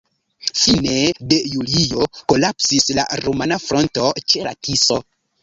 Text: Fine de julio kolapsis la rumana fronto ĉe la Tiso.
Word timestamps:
Fine 0.59 0.95
de 1.33 1.37
julio 1.55 2.07
kolapsis 2.33 2.89
la 3.01 3.05
rumana 3.27 3.61
fronto 3.67 4.09
ĉe 4.33 4.49
la 4.49 4.57
Tiso. 4.65 5.01